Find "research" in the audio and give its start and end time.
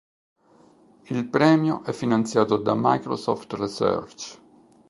3.53-4.39